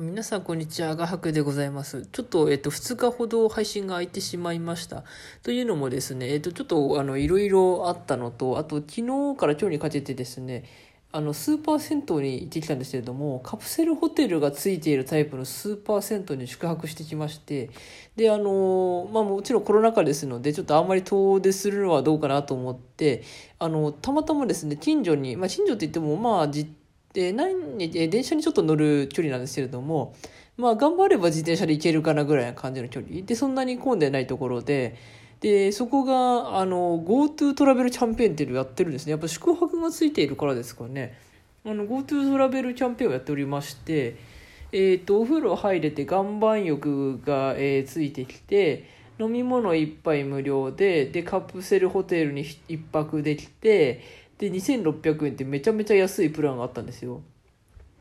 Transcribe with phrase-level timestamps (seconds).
[0.00, 0.96] 皆さん、こんにちは。
[0.96, 2.06] 画伯でございます。
[2.10, 5.04] ちょっと、えっと、2日ほど配信が空いてしまいました。
[5.42, 10.64] というのもですね、えっと、ちょっと、あの、いろいろあったのと、あと、昨日から今日にかけてですね、
[11.12, 17.68] あの、スーパー銭湯に行ってきたんですけれども、カプセルホテルがついているタイプのスーパー銭湯に宿泊してきまして、
[18.16, 23.22] で、あの、まあ、もちろんコロナ禍ですので、ちょっとあんまり遠出するのはどうかなと思って、
[23.58, 26.48] あの、たまたまですね、近所に、まあ、近所って言っても、まあ、
[27.12, 30.14] で何に電車にちょっと乗る距離なんですけれども、
[30.56, 33.22] まあ、頑張れば自転車で行けるかなぐらいな感じの距離。
[33.22, 34.96] でそんなに混んでないところで。
[35.40, 39.12] でそこがあの GoTo トラベルキャンペーンっていうのをやってるんですね。
[39.12, 41.16] やっぱ宿泊がついているからですかね。
[41.64, 44.16] あの GoTo トラベルキャンペーンをやっておりまして、
[44.70, 48.84] えー、とお風呂入れて岩盤浴が、えーついてきて
[49.18, 54.00] 飲み物一杯無料ででカプセルホテルに一泊できて
[54.40, 57.20] で2600円ってめちゃめちゃ安いプランがあったんですよ。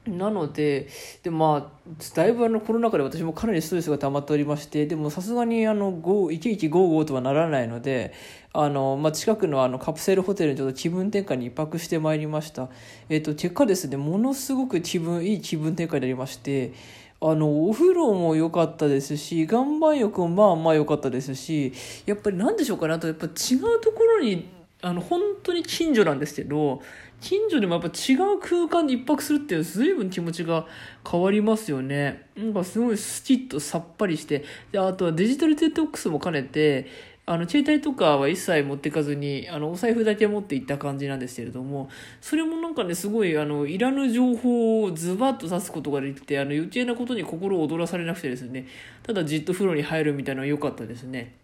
[0.08, 0.88] なので
[1.22, 8.14] でまあだいぶあのコロナ禍で私もかなりストレスが溜まっておりましてでもさすがにあの1155とはならないので
[8.54, 12.70] あの、まあ、近くのあのカプセルホテルにちょっと気分転換に一泊してまいりました。
[13.10, 16.72] えっ、と結果ですねものすごく気分いい気分転換になりまして
[17.20, 21.74] あのお風呂も良かったですし岩盤浴もまあまあ良かったですし
[22.06, 26.82] やっぱり何でしょうかねあとやっぱ違うところにあの本当に近所なんですけど
[27.20, 30.66] 近所でもやっぱ違う空間で一泊するっていう随分気持ちが
[31.10, 36.88] 変わりますよねなんかすごいスキッとさっぱりしてであとはデジタルデトックスも兼ねて
[37.26, 41.90] あの携帯とかは一切持っていかずにあのお財布だけ持っていった感じなんですけれども
[42.22, 48.66] それもなんかねすごいあのいらぬ情報をズバッと指すことができてあの余計なことに心を躍らされなくてですね
[49.04, 51.36] ただじっと風呂に入るみたいなのは良かったですね。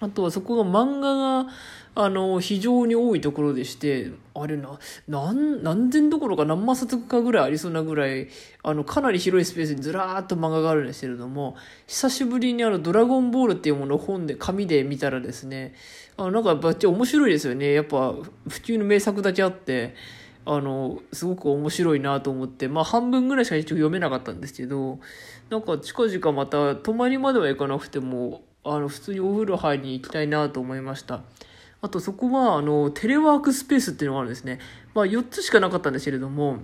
[0.00, 1.50] あとはそこが漫画が
[1.94, 8.28] あの非常に多いところでしてあれな何何千どころか何万冊かぐらいありそうなぐらい
[8.62, 11.56] あのかなり広いスペースにずらーっと漫画があるんですけれども
[11.88, 15.74] 久しぶりにあの「ドラゴンボール」っていうものを本で紙で見たらですね
[16.16, 17.72] あなんかバッチ面白いですよね。
[17.72, 18.12] やっぱ
[18.48, 19.94] 普及の名作だけあって
[20.46, 24.98] あのすごく面白いなと思ってまあ半分ぐらいしか一応読めなかったんですけど
[25.50, 28.42] なんか近々また泊まりまでは行かなくても
[28.74, 31.22] あの普通にお風呂入りに行きたいなと思いました。
[31.80, 34.58] あとそこはあのテレワークスペースっていうのがあるんですね、
[34.94, 36.58] まあ、4つしかなかったんですけれども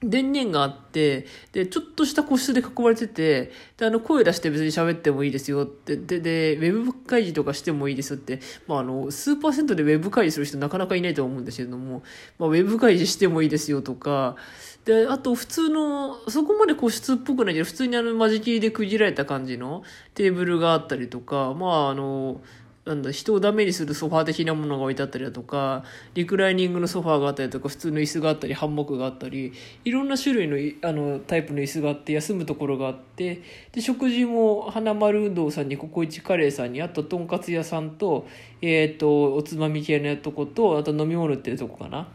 [0.00, 12.02] 電源があってでちょっとした個室で囲まれててであの声出して別に喋ってもいいですよってででウェブ会議とかしてもいいですよって、まあ、あの数パーセントでウェブ会議する人なかなかいないと思うんですけれども、
[12.38, 14.36] まあ、ウェブ会議してもいいですよとか。
[14.84, 19.82] であと普通のそこまで個室っぽくないけど普通にあの間仕切りで区切られた感じの
[20.14, 22.40] テーブルがあったりとかまああの
[22.88, 25.84] なんだ人をダメにするソファー的なものが置いてあったりだとか
[26.14, 29.52] リクライニングのソファーがあったりとか普通の椅子があったりハンモックがあったり
[29.84, 38.26] いろんな種類のあのタイプの椅子があって休むところがあってで食事も花丸運動さんにココイチカレーさんにあととんかつ屋さんと,、
[38.62, 42.08] えー、とおつまみ系のとことあと飲み物ってるとこかな。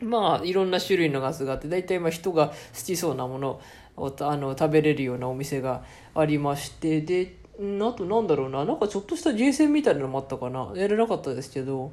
[0.00, 2.54] まあいろんな種類のガスがあって大体まあ人が好
[2.84, 3.60] きそうなもの
[3.96, 5.84] をあの食べれるようなお店が
[6.16, 8.64] ありましてであとなんだろうな。
[8.64, 10.72] なんかちょっとしたゲーセンみたいなのもあったかな。
[10.74, 11.92] やれなかったですけど。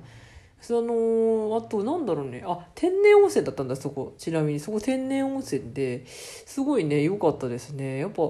[0.61, 2.43] そのあとなんだろうね。
[2.45, 4.13] あ天然温泉だったんだそこ。
[4.17, 7.97] ちなみにそこ天然温泉ですごいね良かったですね。
[7.97, 8.23] やっぱ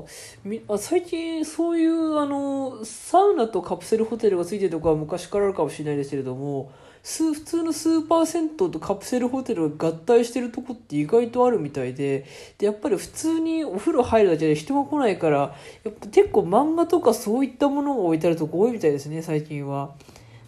[0.43, 6.71] みあ最近そういうあのサウナとカプセルホテルがついてるとこは昔からあるかもしれないですけれども
[7.03, 12.25] 普通のスーパー銭湯とカプセルホテルが合体してるとこって意外とあるみたいで
[12.59, 19.95] でやっぱり普通にお風呂入るだけで人が来ないからやっぱ結構漫画とかそういったものが置いてあるとこ多いみたいですね最近は。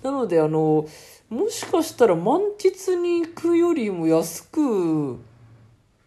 [0.04, 0.86] なのであの
[1.34, 5.20] もしかしたら満喫に行くよりも安く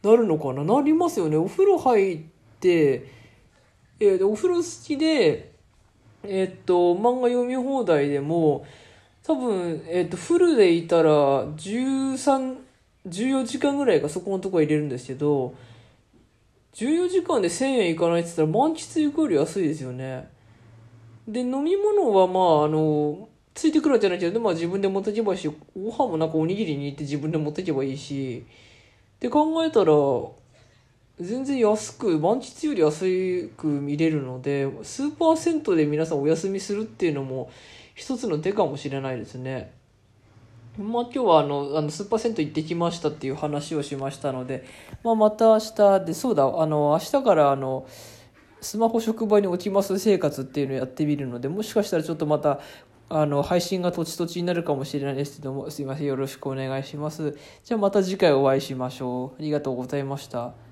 [0.02, 0.62] なるのかな？
[0.62, 2.18] なりますよねお風呂入っ
[2.60, 3.10] て、
[3.98, 5.52] えー、お風呂好きで
[6.22, 8.64] えーっと漫画読み放題でも
[9.26, 12.58] 多分、えっ、と、フルでいたら、13、
[13.08, 15.52] 14時間ぐらいがそこのとこ入れるんですけど、
[16.74, 20.28] 14時間で1000円いかないって言ったら、満喫行くより安いですよね。
[21.26, 28.44] で、飲み物はまあ、あの、ついてくるんじゃないけど、まあ自分で持ってけばいいし、ご飯もなんかおにぎりに行って自分で持ってけばいいし、
[29.16, 29.94] って考えたら、
[31.18, 37.50] 全然安く、満喫より安く見れるので、スーパー銭湯で皆さんお休みするっていうのも、
[37.94, 39.72] 一つの手かもしれないですね。
[40.76, 44.66] まあ今日はあのあのスーパー銭湯行ってきましたっていう話をしましたので、
[45.02, 47.86] まあ、また明日でそうだあの明日からあの
[48.60, 52.60] スマホ職場に置きます生活っていうのをやってみるのでもしかしたらちょっとまた
[53.08, 56.06] あの配信が土地土地になるかもしれないですけどもすいません。
[56.06, 57.38] よろしくお願いします。
[57.64, 59.38] じゃあまた次回お会いしましょう。
[59.38, 60.65] ありがとうございました。